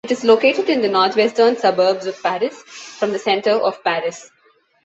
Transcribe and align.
It 0.03 0.09
is 0.09 0.23
located 0.25 0.67
in 0.67 0.81
the 0.81 0.89
north-western 0.89 1.57
suburbs 1.57 2.07
of 2.07 2.19
Paris, 2.23 2.63
from 2.63 3.11
the 3.11 3.19
center 3.19 3.51
of 3.51 3.83
Paris. 3.83 4.31